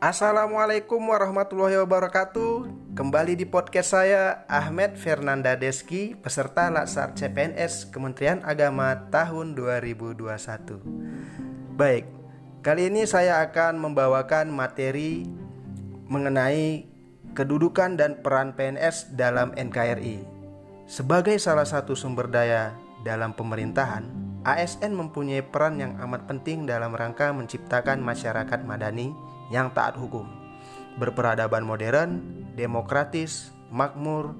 Assalamualaikum 0.00 1.12
warahmatullahi 1.12 1.76
wabarakatuh. 1.84 2.72
Kembali 2.96 3.36
di 3.36 3.44
podcast 3.44 3.92
saya 3.92 4.48
Ahmed 4.48 4.96
Fernanda 4.96 5.52
Deski 5.60 6.16
Peserta 6.16 6.72
Laksar 6.72 7.12
CPNS 7.12 7.92
Kementerian 7.92 8.40
Agama 8.40 8.96
tahun 9.12 9.52
2021 9.52 11.76
Baik, 11.76 12.08
kali 12.64 12.88
ini 12.88 13.04
saya 13.04 13.44
akan 13.44 13.76
membawakan 13.76 14.48
materi 14.48 15.28
Mengenai 16.08 16.88
kedudukan 17.36 18.00
dan 18.00 18.24
peran 18.24 18.56
PNS 18.56 19.20
dalam 19.20 19.52
NKRI 19.52 20.24
Sebagai 20.88 21.36
salah 21.36 21.68
satu 21.68 21.92
sumber 21.92 22.32
daya 22.32 22.72
dalam 23.04 23.36
pemerintahan 23.36 24.08
ASN 24.48 24.96
mempunyai 24.96 25.44
peran 25.44 25.76
yang 25.76 26.00
amat 26.00 26.24
penting 26.24 26.64
dalam 26.64 26.96
rangka 26.96 27.36
menciptakan 27.36 28.00
masyarakat 28.00 28.64
madani 28.64 29.12
yang 29.50 29.74
taat 29.74 29.98
hukum, 29.98 30.30
berperadaban 30.96 31.66
modern, 31.66 32.22
demokratis, 32.54 33.50
makmur, 33.68 34.32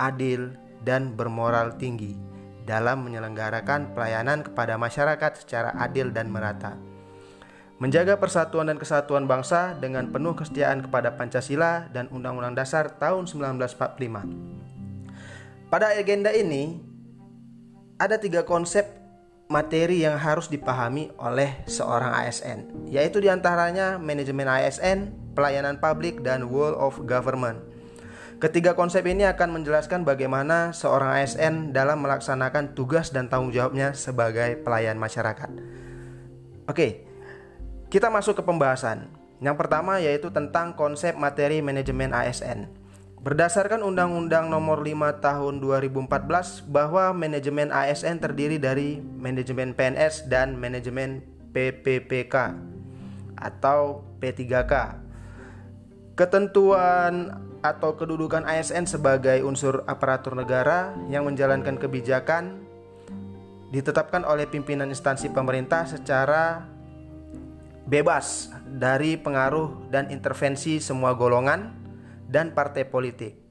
adil, 0.00 0.56
dan 0.84 1.16
bermoral 1.16 1.76
tinggi 1.76 2.16
dalam 2.64 3.04
menyelenggarakan 3.04 3.92
pelayanan 3.92 4.40
kepada 4.40 4.80
masyarakat 4.80 5.44
secara 5.44 5.76
adil 5.76 6.08
dan 6.10 6.32
merata. 6.32 6.80
Menjaga 7.76 8.16
persatuan 8.16 8.72
dan 8.72 8.80
kesatuan 8.80 9.28
bangsa 9.28 9.76
dengan 9.76 10.08
penuh 10.08 10.32
kesetiaan 10.32 10.80
kepada 10.80 11.20
Pancasila 11.20 11.92
dan 11.92 12.08
Undang-Undang 12.08 12.56
Dasar 12.56 12.88
tahun 12.96 13.28
1945. 13.28 15.68
Pada 15.68 15.92
agenda 15.92 16.32
ini, 16.32 16.80
ada 18.00 18.16
tiga 18.16 18.40
konsep 18.46 19.03
materi 19.54 20.02
yang 20.02 20.18
harus 20.18 20.50
dipahami 20.50 21.14
oleh 21.14 21.62
seorang 21.70 22.10
ASN, 22.26 22.90
yaitu 22.90 23.22
di 23.22 23.30
antaranya 23.30 24.02
manajemen 24.02 24.50
ASN, 24.50 25.14
pelayanan 25.38 25.78
publik, 25.78 26.26
dan 26.26 26.50
world 26.50 26.74
of 26.74 26.98
government. 27.06 27.62
Ketiga 28.42 28.74
konsep 28.74 29.06
ini 29.06 29.22
akan 29.22 29.62
menjelaskan 29.62 30.02
bagaimana 30.02 30.74
seorang 30.74 31.22
ASN 31.22 31.70
dalam 31.70 32.02
melaksanakan 32.02 32.74
tugas 32.74 33.14
dan 33.14 33.30
tanggung 33.30 33.54
jawabnya 33.54 33.94
sebagai 33.94 34.58
pelayan 34.58 34.98
masyarakat. 34.98 35.48
Oke, 36.66 37.06
kita 37.94 38.10
masuk 38.10 38.34
ke 38.34 38.42
pembahasan. 38.42 39.06
Yang 39.38 39.56
pertama 39.62 40.02
yaitu 40.02 40.34
tentang 40.34 40.74
konsep 40.74 41.14
materi 41.14 41.62
manajemen 41.62 42.10
ASN. 42.10 42.83
Berdasarkan 43.24 43.80
Undang-Undang 43.80 44.52
Nomor 44.52 44.84
5 44.84 45.24
Tahun 45.24 45.54
2014 45.56 46.60
bahwa 46.68 47.08
manajemen 47.16 47.72
ASN 47.72 48.20
terdiri 48.20 48.60
dari 48.60 49.00
manajemen 49.00 49.72
PNS 49.72 50.28
dan 50.28 50.60
manajemen 50.60 51.24
PPPK 51.56 52.52
atau 53.40 54.04
P3K. 54.20 55.00
Ketentuan 56.12 57.40
atau 57.64 57.96
kedudukan 57.96 58.44
ASN 58.44 58.84
sebagai 58.84 59.40
unsur 59.40 59.88
aparatur 59.88 60.36
negara 60.36 60.92
yang 61.08 61.24
menjalankan 61.24 61.80
kebijakan 61.80 62.60
ditetapkan 63.72 64.28
oleh 64.28 64.44
pimpinan 64.44 64.92
instansi 64.92 65.32
pemerintah 65.32 65.88
secara 65.88 66.68
bebas 67.88 68.52
dari 68.68 69.16
pengaruh 69.16 69.88
dan 69.88 70.12
intervensi 70.12 70.76
semua 70.76 71.16
golongan 71.16 71.83
dan 72.28 72.52
partai 72.52 72.88
politik. 72.88 73.44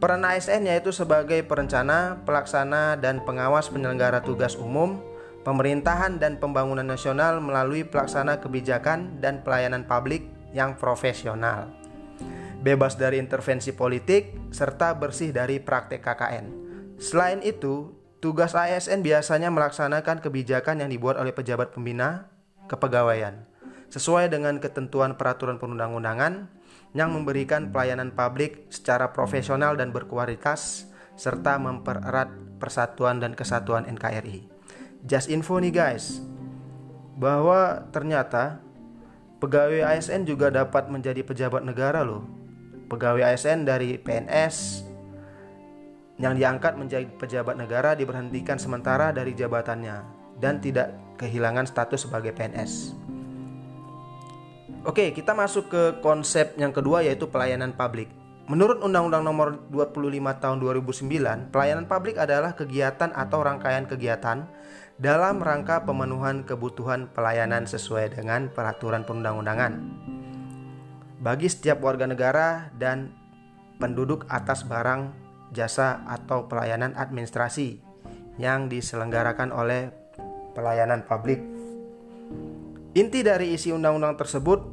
Peran 0.00 0.24
ASN 0.24 0.64
yaitu 0.64 0.96
sebagai 0.96 1.44
perencana, 1.44 2.24
pelaksana, 2.24 2.96
dan 2.96 3.20
pengawas 3.20 3.68
penyelenggara 3.68 4.24
tugas 4.24 4.56
umum, 4.56 4.96
pemerintahan 5.44 6.16
dan 6.16 6.40
pembangunan 6.40 6.88
nasional 6.88 7.36
melalui 7.44 7.84
pelaksana 7.84 8.40
kebijakan 8.40 9.20
dan 9.20 9.44
pelayanan 9.44 9.84
publik 9.84 10.24
yang 10.56 10.72
profesional. 10.80 11.68
Bebas 12.60 12.96
dari 12.96 13.16
intervensi 13.16 13.72
politik, 13.72 14.52
serta 14.52 14.92
bersih 14.96 15.32
dari 15.32 15.60
praktek 15.60 16.00
KKN. 16.00 16.46
Selain 17.00 17.40
itu, 17.40 17.92
tugas 18.20 18.52
ASN 18.52 19.00
biasanya 19.00 19.48
melaksanakan 19.48 20.20
kebijakan 20.20 20.84
yang 20.84 20.92
dibuat 20.92 21.16
oleh 21.16 21.32
pejabat 21.32 21.72
pembina 21.72 22.28
kepegawaian, 22.68 23.48
sesuai 23.88 24.28
dengan 24.28 24.60
ketentuan 24.60 25.16
peraturan 25.16 25.56
perundang-undangan, 25.56 26.52
yang 26.96 27.14
memberikan 27.14 27.70
pelayanan 27.70 28.10
publik 28.10 28.66
secara 28.70 29.14
profesional 29.14 29.78
dan 29.78 29.94
berkualitas 29.94 30.90
serta 31.14 31.60
mempererat 31.60 32.32
persatuan 32.58 33.22
dan 33.22 33.36
kesatuan 33.36 33.86
NKRI. 33.86 34.48
Just 35.06 35.30
info 35.32 35.56
nih 35.62 35.72
guys, 35.72 36.20
bahwa 37.16 37.88
ternyata 37.92 38.60
pegawai 39.40 39.96
ASN 39.96 40.28
juga 40.28 40.52
dapat 40.52 40.88
menjadi 40.92 41.24
pejabat 41.24 41.64
negara 41.64 42.04
loh. 42.04 42.26
Pegawai 42.90 43.22
ASN 43.22 43.64
dari 43.64 43.96
PNS 43.96 44.82
yang 46.20 46.36
diangkat 46.36 46.76
menjadi 46.76 47.06
pejabat 47.16 47.56
negara 47.56 47.96
diberhentikan 47.96 48.60
sementara 48.60 49.14
dari 49.14 49.32
jabatannya 49.32 50.04
dan 50.36 50.60
tidak 50.60 50.92
kehilangan 51.16 51.64
status 51.64 52.04
sebagai 52.04 52.36
PNS. 52.36 52.96
Oke, 54.80 55.12
kita 55.12 55.36
masuk 55.36 55.68
ke 55.68 55.82
konsep 56.00 56.56
yang 56.56 56.72
kedua 56.72 57.04
yaitu 57.04 57.28
pelayanan 57.28 57.76
publik. 57.76 58.08
Menurut 58.48 58.80
Undang-Undang 58.80 59.22
Nomor 59.22 59.48
25 59.68 60.40
Tahun 60.40 60.56
2009, 60.58 61.52
pelayanan 61.52 61.84
publik 61.84 62.16
adalah 62.16 62.56
kegiatan 62.56 63.12
atau 63.12 63.44
rangkaian 63.44 63.84
kegiatan 63.84 64.48
dalam 64.96 65.38
rangka 65.44 65.84
pemenuhan 65.84 66.48
kebutuhan 66.48 67.12
pelayanan 67.12 67.68
sesuai 67.68 68.16
dengan 68.16 68.48
peraturan 68.48 69.04
perundang-undangan 69.04 69.72
bagi 71.20 71.52
setiap 71.52 71.84
warga 71.84 72.08
negara 72.08 72.72
dan 72.80 73.12
penduduk 73.76 74.24
atas 74.32 74.64
barang, 74.64 75.12
jasa 75.52 76.00
atau 76.08 76.48
pelayanan 76.48 76.96
administrasi 76.96 77.84
yang 78.40 78.72
diselenggarakan 78.72 79.52
oleh 79.52 79.92
pelayanan 80.56 81.04
publik 81.04 81.59
Inti 82.90 83.22
dari 83.22 83.54
isi 83.54 83.70
undang-undang 83.70 84.18
tersebut 84.18 84.66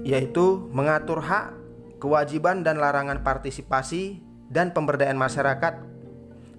yaitu 0.00 0.72
mengatur 0.72 1.20
hak, 1.20 1.52
kewajiban 2.00 2.64
dan 2.64 2.80
larangan 2.80 3.20
partisipasi 3.20 4.24
dan 4.48 4.72
pemberdayaan 4.72 5.20
masyarakat, 5.20 5.84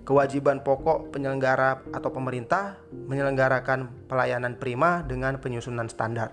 kewajiban 0.06 0.62
pokok 0.62 1.10
penyelenggara 1.10 1.82
atau 1.90 2.14
pemerintah 2.14 2.78
menyelenggarakan 2.94 3.90
pelayanan 4.06 4.54
prima 4.62 5.02
dengan 5.02 5.42
penyusunan 5.42 5.90
standar. 5.90 6.30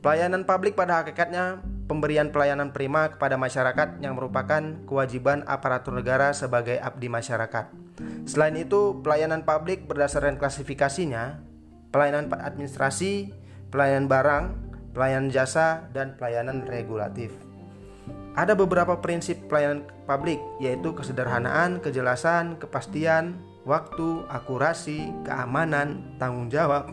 Pelayanan 0.00 0.48
publik 0.48 0.72
pada 0.72 1.04
hakikatnya 1.04 1.60
pemberian 1.86 2.32
pelayanan 2.32 2.72
prima 2.72 3.12
kepada 3.12 3.36
masyarakat 3.36 4.00
yang 4.00 4.16
merupakan 4.16 4.82
kewajiban 4.88 5.44
aparatur 5.44 6.00
negara 6.00 6.32
sebagai 6.32 6.80
abdi 6.80 7.12
masyarakat. 7.12 7.68
Selain 8.24 8.56
itu, 8.56 8.98
pelayanan 9.04 9.44
publik 9.44 9.84
berdasarkan 9.86 10.40
klasifikasinya 10.40 11.51
pelayanan 11.92 12.32
administrasi, 12.32 13.30
pelayanan 13.68 14.08
barang, 14.08 14.44
pelayanan 14.96 15.28
jasa, 15.28 15.86
dan 15.92 16.16
pelayanan 16.16 16.64
regulatif. 16.64 17.30
Ada 18.32 18.56
beberapa 18.56 18.98
prinsip 19.04 19.44
pelayanan 19.46 19.84
publik, 20.08 20.40
yaitu 20.56 20.96
kesederhanaan, 20.96 21.84
kejelasan, 21.84 22.56
kepastian, 22.56 23.36
waktu, 23.68 24.24
akurasi, 24.32 25.12
keamanan, 25.22 26.16
tanggung 26.16 26.48
jawab, 26.48 26.88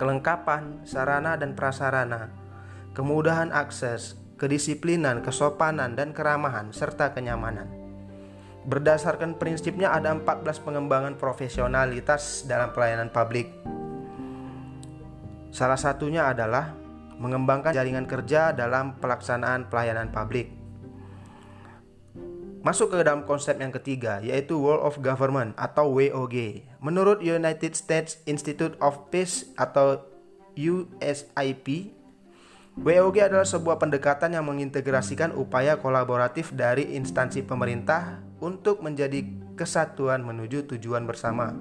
kelengkapan, 0.00 0.80
sarana 0.88 1.36
dan 1.36 1.52
prasarana, 1.52 2.32
kemudahan 2.96 3.52
akses, 3.52 4.16
kedisiplinan, 4.40 5.20
kesopanan, 5.20 5.92
dan 5.92 6.16
keramahan, 6.16 6.72
serta 6.72 7.12
kenyamanan. 7.12 7.79
Berdasarkan 8.60 9.40
prinsipnya 9.40 9.88
ada 9.88 10.12
14 10.12 10.60
pengembangan 10.60 11.16
profesionalitas 11.16 12.44
dalam 12.44 12.76
pelayanan 12.76 13.08
publik. 13.08 13.48
Salah 15.48 15.80
satunya 15.80 16.28
adalah 16.28 16.76
mengembangkan 17.16 17.72
jaringan 17.72 18.04
kerja 18.04 18.52
dalam 18.52 19.00
pelaksanaan 19.00 19.72
pelayanan 19.72 20.12
publik. 20.12 20.52
Masuk 22.60 22.92
ke 22.92 23.00
dalam 23.00 23.24
konsep 23.24 23.56
yang 23.56 23.72
ketiga, 23.72 24.20
yaitu 24.20 24.60
World 24.60 24.84
of 24.84 25.00
Government 25.00 25.56
atau 25.56 25.96
WOG. 25.96 26.60
Menurut 26.84 27.24
United 27.24 27.72
States 27.72 28.20
Institute 28.28 28.76
of 28.84 29.08
Peace 29.08 29.48
atau 29.56 30.04
USIP, 30.52 31.96
WOG 32.76 33.16
adalah 33.24 33.48
sebuah 33.48 33.80
pendekatan 33.80 34.36
yang 34.36 34.44
mengintegrasikan 34.44 35.32
upaya 35.32 35.80
kolaboratif 35.80 36.52
dari 36.52 36.96
instansi 36.96 37.40
pemerintah, 37.40 38.20
untuk 38.40 38.80
menjadi 38.80 39.22
kesatuan 39.54 40.24
menuju 40.24 40.64
tujuan 40.76 41.04
bersama. 41.04 41.52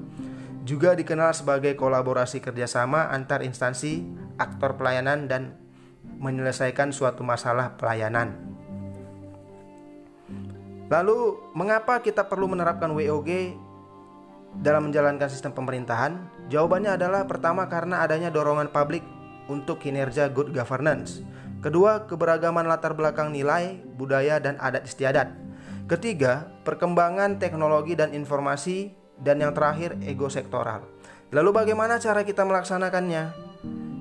Juga 0.64 0.96
dikenal 0.96 1.36
sebagai 1.36 1.76
kolaborasi 1.76 2.40
kerjasama 2.40 3.12
antar 3.12 3.44
instansi, 3.44 4.04
aktor 4.40 4.80
pelayanan, 4.80 5.28
dan 5.28 5.56
menyelesaikan 6.20 6.92
suatu 6.92 7.24
masalah 7.24 7.76
pelayanan. 7.80 8.36
Lalu, 10.90 11.38
mengapa 11.54 12.02
kita 12.02 12.26
perlu 12.26 12.50
menerapkan 12.50 12.90
WOG 12.90 13.54
dalam 14.60 14.90
menjalankan 14.90 15.30
sistem 15.30 15.54
pemerintahan? 15.54 16.18
Jawabannya 16.50 16.98
adalah 16.98 17.30
pertama 17.30 17.70
karena 17.70 18.02
adanya 18.02 18.34
dorongan 18.34 18.74
publik 18.74 19.06
untuk 19.46 19.78
kinerja 19.82 20.34
good 20.34 20.50
governance. 20.50 21.22
Kedua, 21.60 22.08
keberagaman 22.08 22.66
latar 22.66 22.96
belakang 22.96 23.36
nilai, 23.36 23.78
budaya, 24.00 24.40
dan 24.40 24.58
adat 24.58 24.88
istiadat. 24.88 25.49
Ketiga, 25.90 26.54
perkembangan 26.62 27.42
teknologi 27.42 27.98
dan 27.98 28.14
informasi. 28.14 28.94
Dan 29.20 29.42
yang 29.42 29.58
terakhir, 29.58 29.98
ego 30.06 30.30
sektoral. 30.30 30.86
Lalu 31.34 31.50
bagaimana 31.52 31.98
cara 31.98 32.22
kita 32.22 32.46
melaksanakannya? 32.46 33.34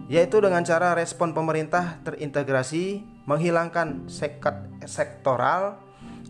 Yaitu 0.07 0.39
dengan 0.45 0.63
cara 0.69 0.93
respon 0.93 1.33
pemerintah 1.33 1.99
terintegrasi, 2.05 3.03
menghilangkan 3.25 4.05
sekat 4.07 4.85
sektoral, 4.85 5.81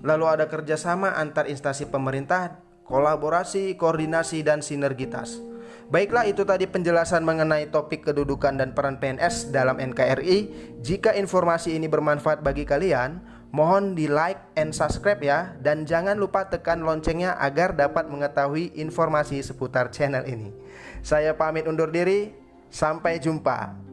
lalu 0.01 0.31
ada 0.31 0.47
kerjasama 0.47 1.13
antar 1.19 1.51
instansi 1.51 1.91
pemerintah, 1.91 2.63
kolaborasi, 2.87 3.75
koordinasi, 3.75 4.47
dan 4.47 4.63
sinergitas. 4.63 5.43
Baiklah 5.89 6.29
itu 6.29 6.45
tadi 6.45 6.69
penjelasan 6.69 7.25
mengenai 7.25 7.69
topik 7.69 8.09
kedudukan 8.09 8.57
dan 8.57 8.73
peran 8.73 9.01
PNS 9.03 9.53
dalam 9.53 9.81
NKRI. 9.81 10.39
Jika 10.81 11.17
informasi 11.17 11.77
ini 11.77 11.89
bermanfaat 11.89 12.45
bagi 12.45 12.65
kalian, 12.65 13.38
mohon 13.51 13.97
di 13.97 14.07
like 14.07 14.53
and 14.59 14.77
subscribe 14.77 15.21
ya 15.25 15.57
dan 15.59 15.89
jangan 15.89 16.21
lupa 16.21 16.47
tekan 16.49 16.85
loncengnya 16.85 17.37
agar 17.41 17.73
dapat 17.73 18.07
mengetahui 18.13 18.77
informasi 18.77 19.41
seputar 19.41 19.89
channel 19.89 20.25
ini. 20.29 20.53
Saya 21.01 21.33
pamit 21.33 21.65
undur 21.65 21.89
diri, 21.89 22.35
sampai 22.69 23.17
jumpa. 23.17 23.88